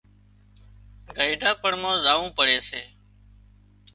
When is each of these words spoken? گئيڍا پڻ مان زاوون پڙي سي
گئيڍا 1.15 1.51
پڻ 1.61 1.71
مان 1.81 1.95
زاوون 2.05 2.29
پڙي 2.37 2.59
سي 2.69 2.81